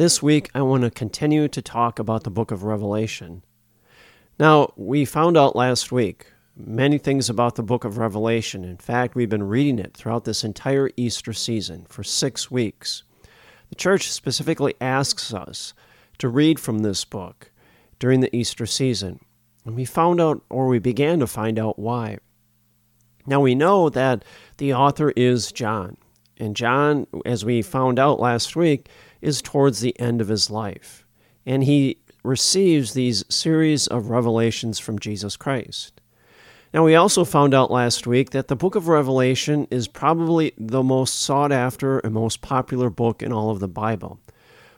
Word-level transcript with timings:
This 0.00 0.22
week, 0.22 0.50
I 0.54 0.62
want 0.62 0.82
to 0.84 0.90
continue 0.90 1.46
to 1.48 1.60
talk 1.60 1.98
about 1.98 2.24
the 2.24 2.30
book 2.30 2.50
of 2.50 2.64
Revelation. 2.64 3.44
Now, 4.38 4.72
we 4.74 5.04
found 5.04 5.36
out 5.36 5.54
last 5.54 5.92
week 5.92 6.24
many 6.56 6.96
things 6.96 7.28
about 7.28 7.56
the 7.56 7.62
book 7.62 7.84
of 7.84 7.98
Revelation. 7.98 8.64
In 8.64 8.78
fact, 8.78 9.14
we've 9.14 9.28
been 9.28 9.42
reading 9.42 9.78
it 9.78 9.94
throughout 9.94 10.24
this 10.24 10.42
entire 10.42 10.88
Easter 10.96 11.34
season 11.34 11.84
for 11.90 12.02
six 12.02 12.50
weeks. 12.50 13.02
The 13.68 13.74
church 13.74 14.10
specifically 14.10 14.72
asks 14.80 15.34
us 15.34 15.74
to 16.16 16.30
read 16.30 16.58
from 16.58 16.78
this 16.78 17.04
book 17.04 17.52
during 17.98 18.20
the 18.20 18.34
Easter 18.34 18.64
season. 18.64 19.20
And 19.66 19.76
we 19.76 19.84
found 19.84 20.18
out, 20.18 20.42
or 20.48 20.66
we 20.66 20.78
began 20.78 21.20
to 21.20 21.26
find 21.26 21.58
out, 21.58 21.78
why. 21.78 22.16
Now, 23.26 23.40
we 23.40 23.54
know 23.54 23.90
that 23.90 24.24
the 24.56 24.72
author 24.72 25.10
is 25.10 25.52
John. 25.52 25.98
And 26.38 26.56
John, 26.56 27.06
as 27.26 27.44
we 27.44 27.60
found 27.60 27.98
out 27.98 28.18
last 28.18 28.56
week, 28.56 28.88
is 29.20 29.42
towards 29.42 29.80
the 29.80 29.98
end 30.00 30.20
of 30.20 30.28
his 30.28 30.50
life. 30.50 31.06
And 31.46 31.64
he 31.64 31.98
receives 32.22 32.92
these 32.92 33.24
series 33.28 33.86
of 33.86 34.10
revelations 34.10 34.78
from 34.78 34.98
Jesus 34.98 35.36
Christ. 35.36 36.00
Now, 36.72 36.84
we 36.84 36.94
also 36.94 37.24
found 37.24 37.52
out 37.52 37.70
last 37.70 38.06
week 38.06 38.30
that 38.30 38.46
the 38.46 38.54
book 38.54 38.76
of 38.76 38.86
Revelation 38.86 39.66
is 39.70 39.88
probably 39.88 40.52
the 40.56 40.84
most 40.84 41.20
sought 41.20 41.50
after 41.50 41.98
and 41.98 42.14
most 42.14 42.42
popular 42.42 42.90
book 42.90 43.22
in 43.22 43.32
all 43.32 43.50
of 43.50 43.58
the 43.58 43.68
Bible. 43.68 44.20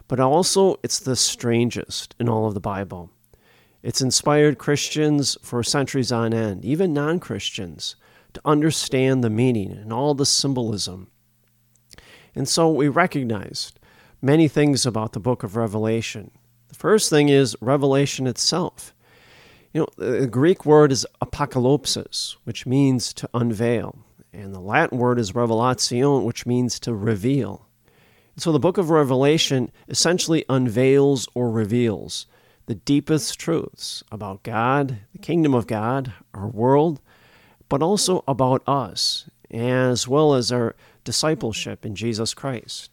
But 0.08 0.18
also, 0.18 0.76
it's 0.82 0.98
the 0.98 1.16
strangest 1.16 2.14
in 2.18 2.30
all 2.30 2.46
of 2.46 2.54
the 2.54 2.60
Bible. 2.60 3.10
It's 3.82 4.00
inspired 4.00 4.58
Christians 4.58 5.36
for 5.42 5.62
centuries 5.62 6.12
on 6.12 6.32
end, 6.32 6.64
even 6.64 6.94
non 6.94 7.20
Christians, 7.20 7.96
to 8.32 8.40
understand 8.44 9.22
the 9.22 9.30
meaning 9.30 9.72
and 9.72 9.92
all 9.92 10.14
the 10.14 10.24
symbolism. 10.24 11.10
And 12.34 12.48
so 12.48 12.70
we 12.70 12.88
recognized 12.88 13.78
many 14.22 14.48
things 14.48 14.86
about 14.86 15.12
the 15.12 15.20
book 15.20 15.42
of 15.42 15.56
Revelation. 15.56 16.30
The 16.68 16.76
first 16.76 17.10
thing 17.10 17.28
is 17.28 17.56
revelation 17.60 18.26
itself. 18.26 18.94
You 19.74 19.80
know, 19.80 19.88
the 19.96 20.26
Greek 20.26 20.64
word 20.64 20.92
is 20.92 21.06
apocalypsis, 21.20 22.36
which 22.44 22.64
means 22.64 23.12
to 23.14 23.28
unveil, 23.34 23.98
and 24.32 24.54
the 24.54 24.60
Latin 24.60 24.98
word 24.98 25.18
is 25.18 25.34
revelation, 25.34 26.24
which 26.24 26.46
means 26.46 26.78
to 26.80 26.94
reveal. 26.94 27.66
So 28.36 28.52
the 28.52 28.58
book 28.58 28.78
of 28.78 28.88
Revelation 28.88 29.70
essentially 29.88 30.44
unveils 30.48 31.28
or 31.34 31.50
reveals 31.50 32.26
the 32.66 32.74
deepest 32.74 33.38
truths 33.38 34.02
about 34.10 34.42
God, 34.42 34.98
the 35.12 35.18
kingdom 35.18 35.52
of 35.52 35.66
God, 35.66 36.12
our 36.32 36.46
world, 36.46 37.00
but 37.68 37.82
also 37.82 38.24
about 38.26 38.62
us, 38.66 39.28
as 39.50 40.06
well 40.08 40.32
as 40.32 40.52
our 40.52 40.74
discipleship 41.04 41.84
in 41.84 41.94
Jesus 41.94 42.32
Christ. 42.32 42.90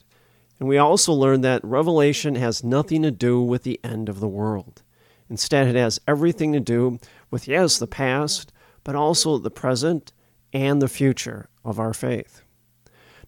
And 0.59 0.67
we 0.67 0.77
also 0.77 1.13
learn 1.13 1.41
that 1.41 1.63
Revelation 1.63 2.35
has 2.35 2.63
nothing 2.63 3.01
to 3.03 3.11
do 3.11 3.41
with 3.41 3.63
the 3.63 3.79
end 3.83 4.09
of 4.09 4.19
the 4.19 4.27
world. 4.27 4.83
Instead, 5.29 5.67
it 5.67 5.75
has 5.75 5.99
everything 6.07 6.51
to 6.53 6.59
do 6.59 6.99
with, 7.31 7.47
yes, 7.47 7.77
the 7.77 7.87
past, 7.87 8.51
but 8.83 8.95
also 8.95 9.37
the 9.37 9.51
present 9.51 10.11
and 10.51 10.81
the 10.81 10.87
future 10.87 11.49
of 11.63 11.79
our 11.79 11.93
faith. 11.93 12.41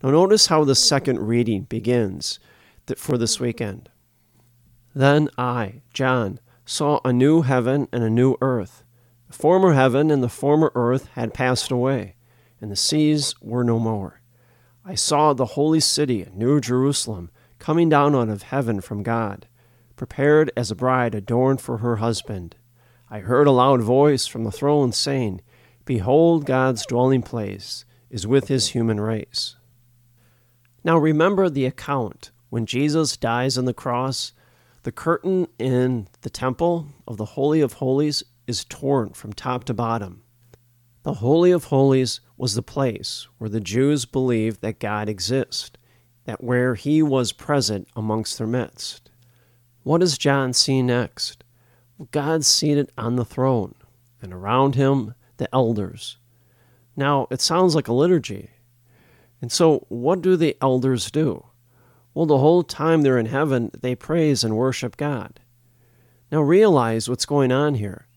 Now, 0.03 0.09
notice 0.11 0.47
how 0.47 0.63
the 0.63 0.75
second 0.75 1.19
reading 1.19 1.63
begins 1.63 2.39
for 2.97 3.17
this 3.17 3.39
weekend. 3.39 3.89
Then 4.93 5.29
I, 5.37 5.81
John, 5.93 6.39
saw 6.65 6.99
a 7.05 7.13
new 7.13 7.43
heaven 7.43 7.87
and 7.93 8.03
a 8.03 8.09
new 8.09 8.35
earth. 8.41 8.83
The 9.27 9.37
former 9.37 9.73
heaven 9.73 10.11
and 10.11 10.21
the 10.21 10.29
former 10.29 10.71
earth 10.75 11.07
had 11.13 11.33
passed 11.33 11.71
away, 11.71 12.15
and 12.59 12.71
the 12.71 12.75
seas 12.75 13.35
were 13.41 13.63
no 13.63 13.79
more. 13.79 14.20
I 14.83 14.95
saw 14.95 15.33
the 15.33 15.45
holy 15.45 15.79
city, 15.79 16.27
New 16.33 16.59
Jerusalem, 16.59 17.29
coming 17.59 17.87
down 17.87 18.15
out 18.15 18.29
of 18.29 18.43
heaven 18.43 18.81
from 18.81 19.03
God, 19.03 19.47
prepared 19.95 20.51
as 20.57 20.71
a 20.71 20.75
bride 20.75 21.13
adorned 21.13 21.61
for 21.61 21.77
her 21.77 21.97
husband. 21.97 22.55
I 23.07 23.19
heard 23.19 23.45
a 23.45 23.51
loud 23.51 23.81
voice 23.81 24.25
from 24.25 24.43
the 24.43 24.51
throne 24.51 24.91
saying, 24.91 25.41
Behold, 25.85 26.45
God's 26.45 26.85
dwelling 26.85 27.21
place 27.21 27.85
is 28.09 28.25
with 28.25 28.47
his 28.47 28.69
human 28.69 28.99
race. 28.99 29.55
Now 30.83 30.97
remember 30.97 31.47
the 31.47 31.65
account 31.65 32.31
when 32.49 32.65
Jesus 32.65 33.17
dies 33.17 33.59
on 33.59 33.65
the 33.65 33.73
cross. 33.73 34.33
The 34.81 34.91
curtain 34.91 35.47
in 35.59 36.07
the 36.21 36.29
temple 36.31 36.87
of 37.07 37.17
the 37.17 37.25
Holy 37.25 37.61
of 37.61 37.73
Holies 37.73 38.23
is 38.47 38.65
torn 38.65 39.09
from 39.13 39.33
top 39.33 39.63
to 39.65 39.75
bottom. 39.75 40.23
The 41.03 41.15
Holy 41.15 41.51
of 41.51 41.65
Holies 41.65 42.19
was 42.41 42.55
the 42.55 42.63
place 42.63 43.27
where 43.37 43.51
the 43.51 43.61
Jews 43.61 44.05
believed 44.05 44.61
that 44.61 44.79
God 44.79 45.07
exists, 45.07 45.69
that 46.25 46.43
where 46.43 46.73
he 46.73 47.03
was 47.03 47.33
present 47.33 47.87
amongst 47.95 48.39
their 48.39 48.47
midst. 48.47 49.11
What 49.83 49.99
does 49.99 50.17
John 50.17 50.51
see 50.53 50.81
next? 50.81 51.43
God 52.09 52.43
seated 52.43 52.91
on 52.97 53.15
the 53.15 53.23
throne, 53.23 53.75
and 54.23 54.33
around 54.33 54.73
him 54.73 55.13
the 55.37 55.53
elders. 55.53 56.17
Now, 56.95 57.27
it 57.29 57.41
sounds 57.41 57.75
like 57.75 57.87
a 57.87 57.93
liturgy. 57.93 58.49
And 59.39 59.51
so, 59.51 59.85
what 59.89 60.23
do 60.23 60.35
the 60.35 60.57
elders 60.61 61.11
do? 61.11 61.45
Well, 62.15 62.25
the 62.25 62.39
whole 62.39 62.63
time 62.63 63.03
they're 63.03 63.19
in 63.19 63.27
heaven, 63.27 63.69
they 63.79 63.93
praise 63.93 64.43
and 64.43 64.57
worship 64.57 64.97
God. 64.97 65.39
Now, 66.31 66.41
realize 66.41 67.07
what's 67.07 67.27
going 67.27 67.51
on 67.51 67.75
here. 67.75 68.07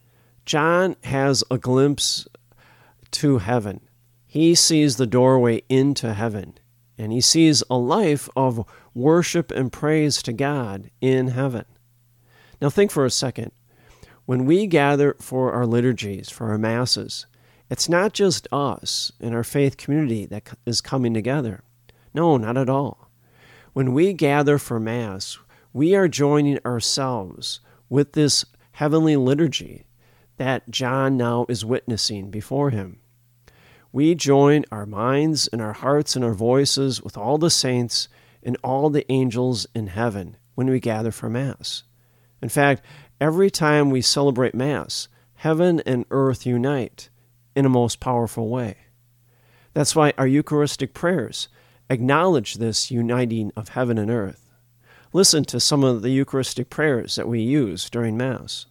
John 0.47 0.97
has 1.05 1.45
a 1.51 1.59
glimpse 1.59 2.27
to 3.11 3.37
heaven. 3.37 3.83
He 4.35 4.57
sees 4.57 4.97
the 4.97 5.07
doorway 5.07 5.63
into 5.69 6.13
heaven. 6.13 6.59
and 6.99 7.13
he 7.13 7.21
sees 7.21 7.63
a 7.71 7.77
life 7.77 8.29
of 8.35 8.67
worship 8.95 9.53
and 9.53 9.71
praise 9.73 10.21
to 10.25 10.33
God 10.33 10.91
in 11.01 11.29
heaven. 11.29 11.65
Now, 12.61 12.69
think 12.69 12.91
for 12.91 13.05
a 13.05 13.11
second. 13.11 13.53
When 14.27 14.45
we 14.45 14.67
gather 14.67 15.15
for 15.21 15.53
our 15.53 15.67
liturgies, 15.67 16.31
for 16.31 16.51
our 16.51 16.59
masses, 16.59 17.27
it's 17.71 17.89
not 17.89 18.13
just 18.13 18.49
us 18.51 19.13
and 19.21 19.37
our 19.37 19.45
faith 19.45 19.77
community 19.77 20.27
that 20.27 20.51
is 20.67 20.81
coming 20.81 21.15
together. 21.15 21.63
No, 22.13 22.37
not 22.37 22.57
at 22.57 22.69
all. 22.69 23.09
When 23.73 23.93
we 23.93 24.15
gather 24.15 24.59
for 24.59 24.81
Mass, 24.81 25.39
we 25.73 25.95
are 25.95 26.09
joining 26.09 26.59
ourselves 26.67 27.61
with 27.89 28.15
this 28.15 28.45
heavenly 28.73 29.15
liturgy 29.15 29.85
that 30.39 30.71
John 30.71 31.17
now 31.17 31.47
is 31.49 31.65
witnessing 31.65 32.33
before 32.33 32.71
him. 32.71 32.99
We 33.95 34.17
join 34.17 34.65
our 34.73 34.87
minds 34.87 35.47
and 35.47 35.63
our 35.63 35.73
hearts 35.73 36.17
and 36.17 36.25
our 36.25 36.35
voices 36.35 37.01
with 37.01 37.17
all 37.17 37.39
the 37.39 37.49
saints 37.49 38.09
and 38.43 38.57
all 38.65 38.91
the 38.91 39.07
angels 39.09 39.69
in 39.73 39.87
heaven 39.87 40.37
when 40.57 40.69
we 40.69 40.81
gather 40.81 41.13
for 41.13 41.31
Mass. 41.31 41.85
In 42.43 42.49
fact, 42.49 42.85
every 43.21 43.51
time 43.51 43.91
we 43.91 44.01
celebrate 44.01 44.53
Mass, 44.53 45.07
heaven 45.35 45.81
and 45.87 46.07
earth 46.11 46.45
unite 46.45 47.09
in 47.55 47.65
a 47.65 47.69
most 47.69 48.01
powerful 48.01 48.49
way. 48.49 48.79
That's 49.75 49.95
why 49.95 50.13
our 50.19 50.27
Eucharistic 50.27 50.93
prayers 50.93 51.47
acknowledge 51.89 52.55
this 52.55 52.91
uniting 52.91 53.53
of 53.57 53.69
heaven 53.69 53.97
and 53.97 54.11
earth. 54.11 54.51
Listen 55.13 55.45
to 55.45 55.61
some 55.61 55.85
of 55.85 56.03
the 56.03 56.11
Eucharistic 56.11 56.69
prayers 56.69 57.15
that 57.15 57.29
we 57.29 57.41
use 57.41 57.89
during 57.89 58.17
Mass. 58.17 58.67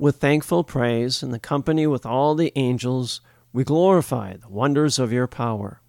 With 0.00 0.16
thankful 0.16 0.64
praise, 0.64 1.22
in 1.22 1.30
the 1.30 1.38
company 1.38 1.86
with 1.86 2.04
all 2.04 2.34
the 2.34 2.52
angels, 2.56 3.20
we 3.56 3.64
glorify 3.64 4.36
the 4.36 4.50
wonders 4.50 4.98
of 4.98 5.14
your 5.14 5.26
power. 5.26 5.80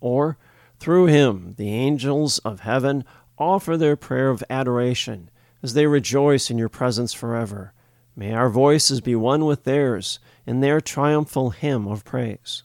Or, 0.00 0.38
through 0.80 1.08
him, 1.08 1.52
the 1.58 1.68
angels 1.68 2.38
of 2.38 2.60
heaven 2.60 3.04
offer 3.36 3.76
their 3.76 3.96
prayer 3.96 4.30
of 4.30 4.42
adoration 4.48 5.28
as 5.62 5.74
they 5.74 5.86
rejoice 5.86 6.50
in 6.50 6.56
your 6.56 6.70
presence 6.70 7.12
forever. 7.12 7.74
May 8.16 8.32
our 8.32 8.48
voices 8.48 9.02
be 9.02 9.14
one 9.14 9.44
with 9.44 9.64
theirs 9.64 10.20
in 10.46 10.60
their 10.60 10.80
triumphal 10.80 11.50
hymn 11.50 11.86
of 11.86 12.02
praise. 12.02 12.62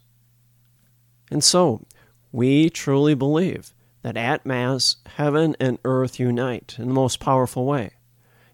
And 1.29 1.43
so, 1.43 1.85
we 2.31 2.69
truly 2.69 3.15
believe 3.15 3.73
that 4.01 4.15
at 4.15 4.45
Mass, 4.45 4.95
heaven 5.17 5.57
and 5.59 5.77
earth 5.83 6.21
unite 6.21 6.77
in 6.79 6.87
the 6.87 6.93
most 6.93 7.19
powerful 7.19 7.65
way. 7.65 7.95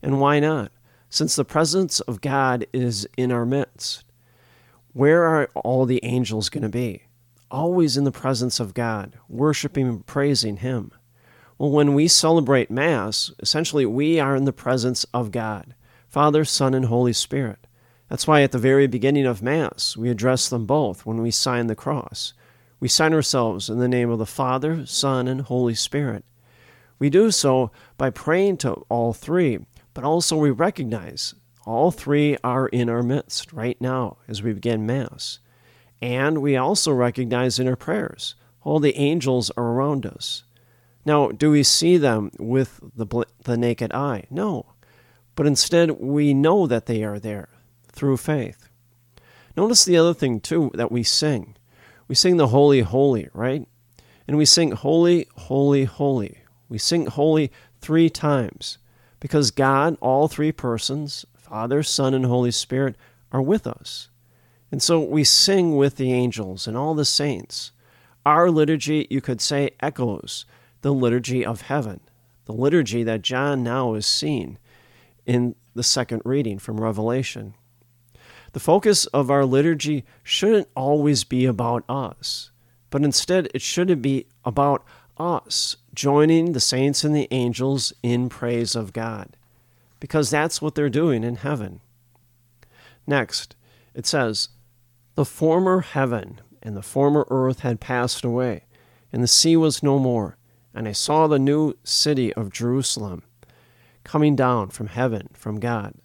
And 0.02 0.20
why 0.20 0.40
not? 0.40 0.72
Since 1.12 1.36
the 1.36 1.46
presence 1.46 2.00
of 2.00 2.20
God 2.20 2.66
is 2.74 3.08
in 3.16 3.32
our 3.32 3.46
midst. 3.46 4.06
Where 4.98 5.26
are 5.26 5.48
all 5.54 5.86
the 5.86 6.04
angels 6.04 6.50
going 6.50 6.64
to 6.64 6.70
be? 6.70 7.04
Always 7.52 7.98
in 7.98 8.04
the 8.04 8.12
presence 8.12 8.60
of 8.60 8.74
God, 8.74 9.14
worshiping 9.30 9.88
and 9.88 10.04
praising 10.04 10.58
Him. 10.58 10.92
Well, 11.60 11.70
when 11.70 11.94
we 11.94 12.08
celebrate 12.08 12.72
Mass, 12.72 13.32
essentially 13.38 13.86
we 13.86 14.20
are 14.20 14.36
in 14.36 14.46
the 14.46 14.52
presence 14.52 15.06
of 15.14 15.30
God 15.30 15.76
Father, 16.08 16.44
Son, 16.44 16.74
and 16.74 16.86
Holy 16.86 17.14
Spirit. 17.14 17.68
That's 18.10 18.26
why 18.26 18.42
at 18.42 18.52
the 18.52 18.58
very 18.58 18.88
beginning 18.88 19.28
of 19.28 19.44
Mass, 19.44 19.96
we 19.96 20.10
address 20.10 20.50
them 20.50 20.66
both 20.66 21.06
when 21.06 21.22
we 21.22 21.30
sign 21.30 21.68
the 21.68 21.76
cross. 21.76 22.34
We 22.80 22.88
sign 22.88 23.14
ourselves 23.14 23.70
in 23.70 23.78
the 23.78 23.88
name 23.88 24.10
of 24.10 24.18
the 24.18 24.26
Father, 24.26 24.84
Son, 24.88 25.28
and 25.28 25.42
Holy 25.42 25.76
Spirit. 25.76 26.26
We 26.98 27.12
do 27.12 27.30
so 27.30 27.70
by 28.00 28.10
praying 28.10 28.58
to 28.58 28.72
all 28.90 29.14
three 29.14 29.60
but 29.98 30.04
also 30.04 30.38
we 30.38 30.52
recognize 30.52 31.34
all 31.68 31.92
three 31.92 32.38
are 32.44 32.68
in 32.68 32.90
our 32.90 33.04
midst 33.04 33.52
right 33.52 33.80
now 33.82 34.18
as 34.28 34.42
we 34.42 34.54
begin 34.54 34.86
Mass. 34.86 35.40
And 36.02 36.42
we 36.42 36.56
also 36.56 36.94
recognize 36.94 37.60
in 37.60 37.68
our 37.68 37.76
prayers 37.76 38.36
all 38.62 38.80
the 38.80 38.96
angels 38.96 39.52
are 39.58 39.66
around 39.66 40.06
us. 40.06 40.44
Now, 41.06 41.30
do 41.30 41.52
we 41.52 41.64
see 41.64 41.98
them 41.98 42.32
with 42.40 42.80
the, 42.96 43.26
the 43.44 43.58
naked 43.58 43.94
eye? 43.94 44.26
No. 44.30 44.66
But 45.36 45.46
instead, 45.46 45.92
we 46.00 46.34
know 46.34 46.68
that 46.68 46.86
they 46.86 47.04
are 47.04 47.20
there 47.20 47.50
through 47.90 48.18
faith. 48.18 48.70
Notice 49.56 49.86
the 49.86 49.98
other 49.98 50.14
thing, 50.14 50.40
too, 50.40 50.72
that 50.74 50.92
we 50.92 51.04
sing. 51.04 51.56
We 52.08 52.16
sing 52.16 52.38
the 52.38 52.48
Holy, 52.48 52.82
Holy, 52.82 53.30
right? 53.34 53.68
And 54.28 54.38
we 54.38 54.46
sing 54.46 54.72
Holy, 54.72 55.28
Holy, 55.36 55.86
Holy. 55.86 56.40
We 56.68 56.78
sing 56.78 57.06
Holy 57.08 57.52
three 57.80 58.10
times 58.10 58.78
because 59.20 59.52
God, 59.52 59.98
all 60.02 60.28
three 60.28 60.52
persons, 60.52 61.26
Father, 61.50 61.84
Son, 61.84 62.14
and 62.14 62.26
Holy 62.26 62.52
Spirit, 62.52 62.96
are 63.32 63.42
with 63.42 63.68
us. 63.68 64.10
And 64.72 64.82
so 64.82 65.00
we 65.00 65.24
sing 65.24 65.78
with 65.78 65.96
the 65.96 66.12
angels 66.12 66.68
and 66.68 66.76
all 66.76 66.94
the 66.94 67.06
saints. 67.06 67.72
Our 68.26 68.52
liturgy, 68.52 69.08
you 69.10 69.22
could 69.22 69.40
say, 69.40 69.72
echoes 69.80 70.46
the 70.82 70.94
liturgy 70.94 71.46
of 71.46 71.62
heaven, 71.62 72.02
the 72.46 72.54
liturgy 72.54 73.04
that 73.04 73.22
John 73.22 73.64
now 73.64 73.94
is 73.94 74.06
seeing 74.06 74.58
in 75.26 75.56
the 75.74 75.84
second 75.84 76.22
reading 76.26 76.60
from 76.60 76.82
Revelation. 76.82 77.54
The 78.54 78.60
focus 78.60 79.06
of 79.08 79.30
our 79.30 79.46
liturgy 79.46 80.04
shouldn't 80.24 80.68
always 80.76 81.24
be 81.24 81.46
about 81.46 81.84
us, 81.88 82.52
but 82.90 83.04
instead 83.04 83.50
it 83.54 83.62
should 83.62 84.02
be 84.02 84.26
about 84.44 84.84
us 85.18 85.78
joining 85.94 86.52
the 86.52 86.60
saints 86.60 87.04
and 87.04 87.16
the 87.16 87.28
angels 87.32 87.94
in 88.04 88.30
praise 88.30 88.76
of 88.76 88.94
God, 88.94 89.38
because 90.00 90.30
that's 90.30 90.62
what 90.62 90.76
they're 90.76 90.90
doing 90.90 91.24
in 91.24 91.38
heaven. 91.38 91.82
Next, 93.06 93.56
it 93.94 94.06
says, 94.06 94.50
The 95.16 95.26
former 95.26 95.82
heaven 95.82 96.42
and 96.62 96.76
the 96.76 96.82
former 96.82 97.26
earth 97.30 97.62
had 97.62 97.80
passed 97.80 98.24
away, 98.24 98.66
and 99.12 99.24
the 99.24 99.28
sea 99.28 99.56
was 99.56 99.82
no 99.82 100.00
more. 100.00 100.38
And 100.74 100.88
I 100.88 100.92
saw 100.92 101.26
the 101.26 101.40
new 101.40 101.74
city 101.84 102.34
of 102.34 102.52
Jerusalem 102.52 103.24
coming 104.04 104.36
down 104.36 104.70
from 104.70 104.88
heaven 104.88 105.30
from 105.34 105.60
God. 105.60 105.96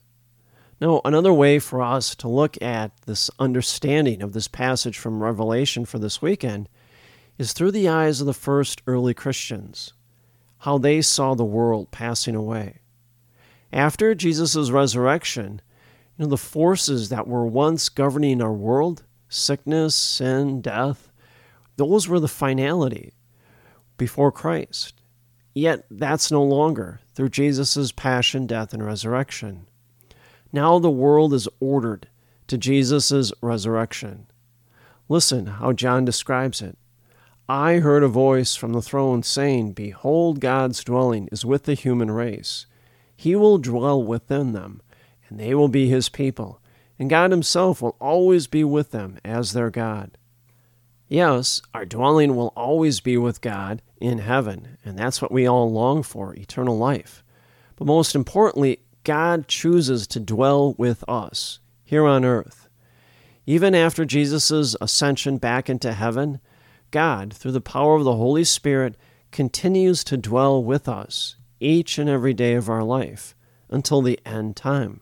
Now, 0.81 1.00
another 1.05 1.33
way 1.33 1.61
for 1.61 1.81
us 1.81 2.15
to 2.17 2.29
look 2.29 2.61
at 2.61 2.91
this 3.06 3.31
understanding 3.39 4.23
of 4.23 4.33
this 4.33 4.49
passage 4.49 4.99
from 4.99 5.23
Revelation 5.23 5.85
for 5.85 5.99
this 6.00 6.21
weekend 6.21 6.69
is 7.39 7.53
through 7.53 7.71
the 7.71 7.89
eyes 7.89 8.21
of 8.21 8.27
the 8.27 8.35
first 8.35 8.83
early 8.87 9.15
Christians, 9.15 9.93
how 10.59 10.79
they 10.79 11.00
saw 11.00 11.35
the 11.35 11.44
world 11.44 11.93
passing 11.93 12.35
away. 12.35 12.81
After 13.72 14.14
Jesus' 14.14 14.70
resurrection, 14.70 15.62
you 16.19 16.24
know, 16.24 16.28
the 16.28 16.36
forces 16.36 17.08
that 17.08 17.26
were 17.26 17.46
once 17.46 17.88
governing 17.88 18.42
our 18.42 18.52
world, 18.52 19.04
sickness, 19.28 19.94
sin, 19.94 20.60
death, 20.60 21.10
those 21.76 22.06
were 22.06 22.20
the 22.20 22.28
finality 22.28 23.14
before 23.96 24.30
Christ. 24.30 25.00
Yet 25.54 25.86
that's 25.90 26.30
no 26.30 26.42
longer 26.42 27.00
through 27.14 27.30
Jesus' 27.30 27.92
passion, 27.92 28.46
death, 28.46 28.74
and 28.74 28.84
resurrection. 28.84 29.67
Now 30.52 30.79
the 30.79 30.91
world 30.91 31.32
is 31.32 31.48
ordered 31.60 32.08
to 32.48 32.58
Jesus' 32.58 33.32
resurrection. 33.41 34.26
Listen 35.08 35.46
how 35.46 35.72
John 35.72 36.05
describes 36.05 36.60
it. 36.60 36.76
I 37.48 37.76
heard 37.76 38.02
a 38.02 38.08
voice 38.08 38.55
from 38.55 38.72
the 38.72 38.82
throne 38.82 39.22
saying, 39.22 39.72
Behold, 39.72 40.41
God's 40.41 40.84
dwelling 40.84 41.29
is 41.32 41.44
with 41.44 41.64
the 41.64 41.74
human 41.74 42.10
race. 42.10 42.67
He 43.22 43.36
will 43.36 43.58
dwell 43.58 44.02
within 44.02 44.50
them, 44.50 44.82
and 45.29 45.38
they 45.38 45.55
will 45.55 45.69
be 45.69 45.88
his 45.88 46.08
people, 46.08 46.60
and 46.98 47.08
God 47.08 47.31
himself 47.31 47.81
will 47.81 47.94
always 48.00 48.48
be 48.48 48.64
with 48.64 48.91
them 48.91 49.17
as 49.24 49.52
their 49.52 49.70
God. 49.70 50.19
Yes, 51.06 51.62
our 51.72 51.84
dwelling 51.84 52.34
will 52.34 52.52
always 52.56 52.98
be 52.98 53.17
with 53.17 53.41
God 53.41 53.81
in 54.00 54.19
heaven, 54.19 54.76
and 54.84 54.98
that's 54.98 55.22
what 55.22 55.31
we 55.31 55.46
all 55.46 55.70
long 55.70 56.02
for 56.02 56.34
eternal 56.34 56.76
life. 56.76 57.22
But 57.76 57.86
most 57.86 58.17
importantly, 58.17 58.81
God 59.05 59.46
chooses 59.46 60.08
to 60.08 60.19
dwell 60.19 60.74
with 60.76 61.05
us 61.08 61.60
here 61.84 62.06
on 62.06 62.24
earth. 62.24 62.69
Even 63.46 63.72
after 63.72 64.05
Jesus' 64.05 64.74
ascension 64.81 65.38
back 65.38 65.70
into 65.70 65.93
heaven, 65.93 66.41
God, 66.91 67.32
through 67.32 67.52
the 67.52 67.60
power 67.60 67.94
of 67.94 68.02
the 68.02 68.17
Holy 68.17 68.43
Spirit, 68.43 68.96
continues 69.31 70.02
to 70.02 70.17
dwell 70.17 70.60
with 70.60 70.88
us 70.88 71.36
each 71.62 71.98
and 71.98 72.08
every 72.10 72.34
day 72.34 72.54
of 72.54 72.69
our 72.69 72.82
life 72.82 73.34
until 73.70 74.02
the 74.02 74.19
end 74.26 74.56
time. 74.56 75.00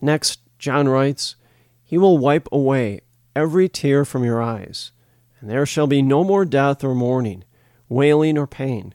Next, 0.00 0.40
John 0.58 0.88
writes, 0.88 1.36
He 1.82 1.98
will 1.98 2.18
wipe 2.18 2.48
away 2.50 3.00
every 3.34 3.68
tear 3.68 4.04
from 4.04 4.24
your 4.24 4.40
eyes, 4.40 4.92
and 5.40 5.50
there 5.50 5.66
shall 5.66 5.86
be 5.86 6.02
no 6.02 6.24
more 6.24 6.44
death 6.44 6.84
or 6.84 6.94
mourning, 6.94 7.44
wailing 7.88 8.38
or 8.38 8.46
pain, 8.46 8.94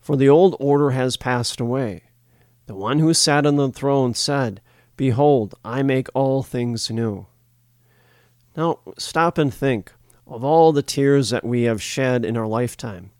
for 0.00 0.16
the 0.16 0.28
old 0.28 0.56
order 0.60 0.90
has 0.90 1.16
passed 1.16 1.60
away. 1.60 2.04
The 2.66 2.74
one 2.74 2.98
who 2.98 3.14
sat 3.14 3.46
on 3.46 3.56
the 3.56 3.70
throne 3.70 4.14
said, 4.14 4.60
Behold, 4.96 5.54
I 5.64 5.82
make 5.82 6.08
all 6.14 6.42
things 6.42 6.90
new. 6.90 7.26
Now, 8.56 8.80
stop 8.98 9.38
and 9.38 9.52
think 9.52 9.92
of 10.26 10.44
all 10.44 10.72
the 10.72 10.82
tears 10.82 11.30
that 11.30 11.44
we 11.44 11.62
have 11.62 11.80
shed 11.80 12.24
in 12.24 12.36
our 12.36 12.46
lifetime, 12.46 13.12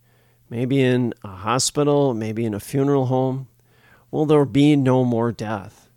maybe 0.51 0.83
in 0.83 1.15
a 1.23 1.29
hospital, 1.29 2.15
maybe 2.15 2.45
in 2.45 2.55
a 2.55 2.61
funeral 2.61 3.07
home, 3.07 3.49
will 4.11 4.27
there 4.27 4.45
be 4.45 4.77
no 4.77 5.05
more 5.05 5.33
death. 5.33 5.89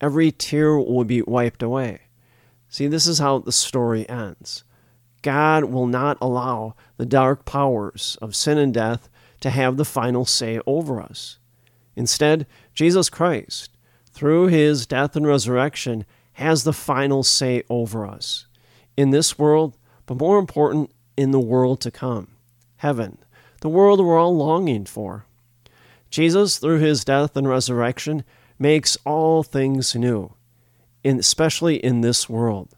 Every 0.00 0.30
tear 0.30 0.76
will 0.76 1.04
be 1.04 1.22
wiped 1.22 1.62
away. 1.62 2.02
See, 2.68 2.86
this 2.86 3.06
is 3.06 3.18
how 3.18 3.38
the 3.38 3.52
story 3.52 4.08
ends. 4.08 4.64
God 5.22 5.64
will 5.64 5.86
not 5.86 6.18
allow 6.20 6.76
the 6.98 7.06
dark 7.06 7.44
powers 7.44 8.16
of 8.20 8.36
sin 8.36 8.58
and 8.58 8.72
death 8.72 9.08
to 9.40 9.50
have 9.50 9.76
the 9.76 9.84
final 9.84 10.24
say 10.24 10.60
over 10.66 11.00
us. 11.00 11.38
Instead, 11.96 12.46
Jesus 12.74 13.08
Christ, 13.08 13.70
through 14.12 14.46
his 14.46 14.86
death 14.86 15.16
and 15.16 15.26
resurrection, 15.26 16.04
has 16.34 16.64
the 16.64 16.72
final 16.72 17.22
say 17.22 17.62
over 17.70 18.06
us 18.06 18.46
in 18.96 19.10
this 19.10 19.38
world, 19.38 19.76
but 20.04 20.18
more 20.18 20.38
important, 20.38 20.90
in 21.16 21.30
the 21.30 21.40
world 21.40 21.80
to 21.80 21.90
come 21.90 22.28
heaven, 22.76 23.18
the 23.60 23.68
world 23.68 24.00
we're 24.00 24.18
all 24.18 24.36
longing 24.36 24.84
for. 24.84 25.24
Jesus, 26.10 26.58
through 26.58 26.78
his 26.78 27.04
death 27.04 27.36
and 27.36 27.48
resurrection, 27.48 28.24
makes 28.58 28.96
all 29.04 29.42
things 29.42 29.94
new, 29.94 30.32
especially 31.04 31.76
in 31.76 32.00
this 32.00 32.28
world, 32.28 32.74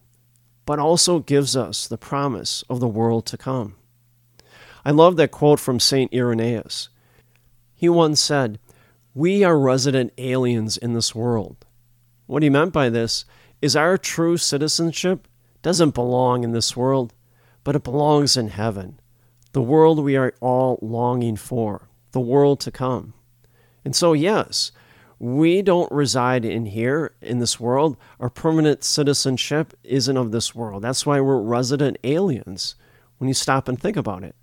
but 0.65 0.79
also 0.79 1.19
gives 1.19 1.55
us 1.55 1.87
the 1.87 1.97
promise 1.97 2.63
of 2.69 2.79
the 2.79 2.87
world 2.87 3.25
to 3.27 3.37
come. 3.37 3.75
I 4.85 4.91
love 4.91 5.17
that 5.17 5.31
quote 5.31 5.59
from 5.59 5.79
St. 5.79 6.13
Irenaeus. 6.13 6.89
He 7.75 7.89
once 7.89 8.19
said, 8.19 8.59
We 9.13 9.43
are 9.43 9.59
resident 9.59 10.13
aliens 10.17 10.77
in 10.77 10.93
this 10.93 11.13
world. 11.13 11.65
What 12.27 12.43
he 12.43 12.49
meant 12.49 12.73
by 12.73 12.89
this 12.89 13.25
is 13.61 13.75
our 13.75 13.97
true 13.97 14.37
citizenship 14.37 15.27
doesn't 15.61 15.95
belong 15.95 16.43
in 16.43 16.51
this 16.51 16.77
world, 16.77 17.13
but 17.63 17.75
it 17.75 17.83
belongs 17.83 18.37
in 18.37 18.49
heaven, 18.49 18.99
the 19.59 19.63
world 19.63 19.99
we 19.99 20.15
are 20.15 20.33
all 20.39 20.79
longing 20.81 21.35
for, 21.35 21.89
the 22.13 22.19
world 22.21 22.61
to 22.61 22.71
come. 22.71 23.13
And 23.83 23.93
so, 23.93 24.13
yes, 24.13 24.71
we 25.19 25.61
don't 25.61 25.91
reside 25.91 26.45
in 26.45 26.67
here 26.67 27.13
in 27.21 27.39
this 27.39 27.59
world. 27.59 27.97
Our 28.21 28.29
permanent 28.29 28.85
citizenship 28.85 29.73
isn't 29.83 30.15
of 30.15 30.31
this 30.31 30.55
world. 30.55 30.81
That's 30.81 31.05
why 31.05 31.19
we're 31.19 31.41
resident 31.41 31.97
aliens 32.05 32.75
when 33.17 33.27
you 33.27 33.33
stop 33.33 33.67
and 33.67 33.77
think 33.77 33.97
about 33.97 34.23
it. 34.23 34.33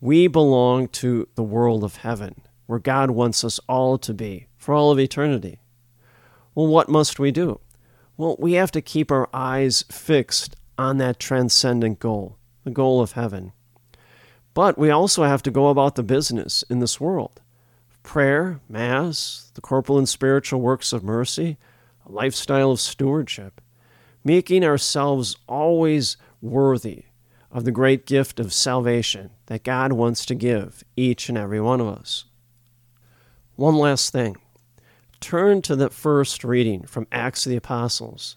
We 0.00 0.28
belong 0.28 0.86
to 1.02 1.26
the 1.34 1.42
world 1.42 1.82
of 1.82 1.96
heaven, 1.96 2.40
where 2.66 2.78
God 2.78 3.10
wants 3.10 3.42
us 3.42 3.58
all 3.68 3.98
to 3.98 4.14
be 4.14 4.46
for 4.56 4.72
all 4.72 4.92
of 4.92 5.00
eternity. 5.00 5.58
Well, 6.54 6.68
what 6.68 6.88
must 6.88 7.18
we 7.18 7.32
do? 7.32 7.58
Well, 8.16 8.36
we 8.38 8.52
have 8.52 8.70
to 8.70 8.80
keep 8.80 9.10
our 9.10 9.28
eyes 9.34 9.84
fixed 9.90 10.54
on 10.78 10.98
that 10.98 11.18
transcendent 11.18 11.98
goal, 11.98 12.38
the 12.62 12.70
goal 12.70 13.00
of 13.00 13.12
heaven. 13.12 13.52
But 14.58 14.76
we 14.76 14.90
also 14.90 15.22
have 15.22 15.44
to 15.44 15.52
go 15.52 15.68
about 15.68 15.94
the 15.94 16.02
business 16.02 16.64
in 16.68 16.80
this 16.80 17.00
world 17.00 17.40
prayer, 18.02 18.58
Mass, 18.68 19.52
the 19.54 19.60
corporal 19.60 19.98
and 19.98 20.08
spiritual 20.08 20.60
works 20.60 20.92
of 20.92 21.04
mercy, 21.04 21.58
a 22.04 22.10
lifestyle 22.10 22.72
of 22.72 22.80
stewardship, 22.80 23.60
making 24.24 24.64
ourselves 24.64 25.36
always 25.46 26.16
worthy 26.42 27.04
of 27.52 27.64
the 27.64 27.70
great 27.70 28.04
gift 28.04 28.40
of 28.40 28.52
salvation 28.52 29.30
that 29.46 29.62
God 29.62 29.92
wants 29.92 30.26
to 30.26 30.34
give 30.34 30.82
each 30.96 31.28
and 31.28 31.38
every 31.38 31.60
one 31.60 31.80
of 31.80 31.86
us. 31.86 32.24
One 33.54 33.76
last 33.76 34.10
thing. 34.10 34.38
Turn 35.20 35.62
to 35.62 35.76
the 35.76 35.88
first 35.88 36.42
reading 36.42 36.82
from 36.82 37.06
Acts 37.12 37.46
of 37.46 37.50
the 37.50 37.56
Apostles. 37.56 38.36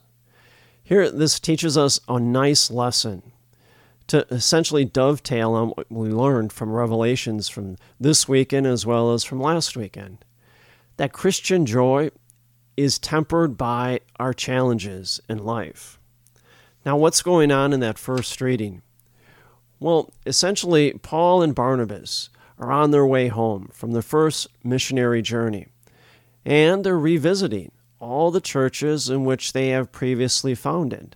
Here, 0.84 1.10
this 1.10 1.40
teaches 1.40 1.80
us 1.80 2.00
a 2.08 2.20
nice 2.20 2.70
lesson 2.70 3.24
to 4.12 4.28
essentially 4.30 4.84
dovetail 4.84 5.54
on 5.54 5.70
what 5.70 5.90
we 5.90 6.10
learned 6.10 6.52
from 6.52 6.74
Revelations 6.74 7.48
from 7.48 7.78
this 7.98 8.28
weekend 8.28 8.68
as 8.68 8.86
well 8.86 9.14
as 9.14 9.24
from 9.24 9.40
last 9.40 9.78
weekend. 9.78 10.26
That 10.98 11.14
Christian 11.14 11.66
joy 11.66 12.12
is 12.76 13.00
tempered 13.00 13.58
by 13.58 14.02
our 14.20 14.34
challenges 14.34 15.22
in 15.30 15.38
life. 15.38 15.98
Now, 16.86 16.98
what's 16.98 17.22
going 17.22 17.54
on 17.54 17.72
in 17.72 17.80
that 17.80 17.98
first 17.98 18.42
reading? 18.42 18.82
Well, 19.80 20.12
essentially, 20.26 20.92
Paul 20.92 21.42
and 21.42 21.56
Barnabas 21.56 22.30
are 22.60 22.70
on 22.70 22.92
their 22.92 23.06
way 23.06 23.30
home 23.30 23.70
from 23.72 23.94
their 23.94 24.02
first 24.02 24.48
missionary 24.62 25.22
journey, 25.22 25.68
and 26.44 26.84
they're 26.84 27.00
revisiting 27.00 27.72
all 27.98 28.30
the 28.30 28.42
churches 28.42 29.10
in 29.10 29.24
which 29.24 29.54
they 29.54 29.70
have 29.70 29.94
previously 29.94 30.54
founded. 30.54 31.16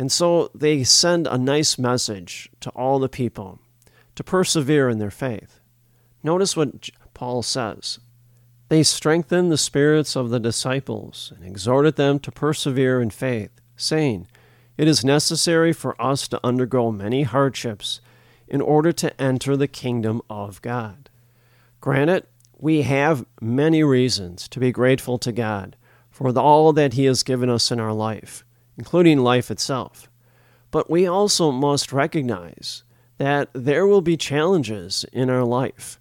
And 0.00 0.10
so 0.10 0.50
they 0.54 0.82
send 0.82 1.26
a 1.26 1.36
nice 1.36 1.78
message 1.78 2.48
to 2.60 2.70
all 2.70 2.98
the 2.98 3.08
people 3.10 3.58
to 4.14 4.24
persevere 4.24 4.88
in 4.88 4.98
their 4.98 5.10
faith. 5.10 5.60
Notice 6.22 6.56
what 6.56 6.88
Paul 7.12 7.42
says. 7.42 7.98
They 8.70 8.82
strengthened 8.82 9.52
the 9.52 9.58
spirits 9.58 10.16
of 10.16 10.30
the 10.30 10.40
disciples 10.40 11.34
and 11.36 11.44
exhorted 11.44 11.96
them 11.96 12.18
to 12.20 12.32
persevere 12.32 13.02
in 13.02 13.10
faith, 13.10 13.50
saying, 13.76 14.26
It 14.78 14.88
is 14.88 15.04
necessary 15.04 15.74
for 15.74 16.00
us 16.00 16.26
to 16.28 16.40
undergo 16.42 16.90
many 16.90 17.24
hardships 17.24 18.00
in 18.48 18.62
order 18.62 18.92
to 18.92 19.20
enter 19.20 19.54
the 19.54 19.68
kingdom 19.68 20.22
of 20.30 20.62
God. 20.62 21.10
Granted, 21.82 22.26
we 22.56 22.82
have 22.82 23.26
many 23.42 23.84
reasons 23.84 24.48
to 24.48 24.60
be 24.60 24.72
grateful 24.72 25.18
to 25.18 25.30
God 25.30 25.76
for 26.10 26.30
all 26.38 26.72
that 26.72 26.94
He 26.94 27.04
has 27.04 27.22
given 27.22 27.50
us 27.50 27.70
in 27.70 27.78
our 27.78 27.92
life 27.92 28.46
including 28.80 29.18
life 29.18 29.50
itself. 29.50 30.08
But 30.70 30.88
we 30.88 31.06
also 31.06 31.50
must 31.50 31.92
recognize 31.92 32.82
that 33.18 33.50
there 33.52 33.86
will 33.86 34.00
be 34.00 34.16
challenges 34.16 35.04
in 35.12 35.28
our 35.28 35.44
life 35.44 36.00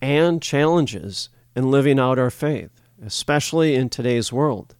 and 0.00 0.42
challenges 0.42 1.28
in 1.54 1.70
living 1.70 2.00
out 2.00 2.18
our 2.18 2.28
faith, 2.28 2.72
especially 3.00 3.76
in 3.76 3.88
today's 3.88 4.32
world. 4.32 4.74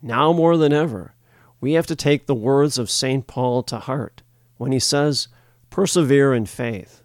Now 0.00 0.32
more 0.32 0.56
than 0.56 0.72
ever, 0.72 1.12
we 1.60 1.74
have 1.74 1.86
to 1.88 1.94
take 1.94 2.24
the 2.24 2.34
words 2.34 2.78
of 2.78 2.88
St. 2.88 3.26
Paul 3.26 3.62
to 3.64 3.80
heart 3.80 4.22
when 4.56 4.72
he 4.72 4.78
says, 4.78 5.28
Persevere 5.68 6.32
in 6.32 6.46
faith. 6.46 7.02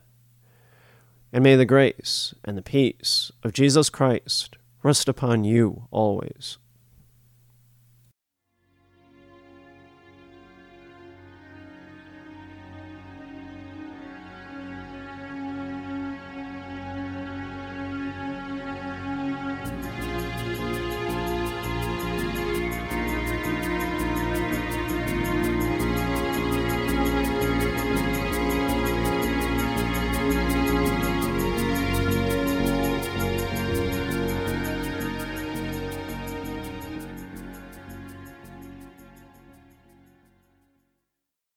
And 1.33 1.43
may 1.43 1.57
the 1.57 1.65
grace 1.65 2.33
and 2.45 2.57
the 2.57 2.61
peace 2.61 3.33
of 3.43 3.51
Jesus 3.51 3.89
Christ 3.89 4.55
rest 4.81 5.09
upon 5.09 5.43
you 5.43 5.89
always. 5.91 6.57